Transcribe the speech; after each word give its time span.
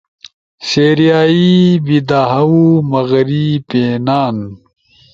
سیرئیائی 0.67 1.47
بیدھاؤ، 1.85 2.57
مغری 2.91 3.45
پینان 3.69 4.35